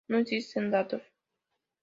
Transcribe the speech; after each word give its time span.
No 0.07 0.17
existen 0.17 0.71
datos. 0.71 1.03